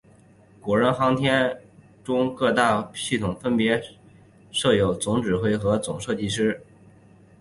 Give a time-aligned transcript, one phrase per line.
[0.03, 0.07] 中
[0.71, 1.61] 国载人航天
[2.03, 3.79] 工程各大系统分别
[4.51, 6.59] 设有总指挥和总设计师。